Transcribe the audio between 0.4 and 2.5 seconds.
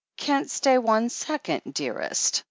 stay one second, dearest.